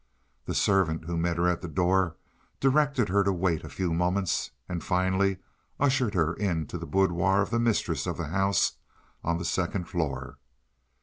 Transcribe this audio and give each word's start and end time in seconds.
The 0.45 0.55
servant 0.55 1.05
who 1.05 1.15
met 1.15 1.37
her 1.37 1.47
at 1.47 1.61
the 1.61 1.67
door 1.67 2.15
directed 2.59 3.09
her 3.09 3.23
to 3.23 3.31
wait 3.31 3.63
a 3.63 3.69
few 3.69 3.93
moments, 3.93 4.49
and 4.67 4.83
finally 4.83 5.37
ushered 5.79 6.15
her 6.15 6.33
into 6.33 6.79
the 6.79 6.87
boudoir 6.87 7.39
of 7.43 7.51
the 7.51 7.59
mistress 7.59 8.07
of 8.07 8.17
the 8.17 8.29
house 8.29 8.77
on 9.23 9.37
the 9.37 9.45
second 9.45 9.87
floor. 9.87 10.39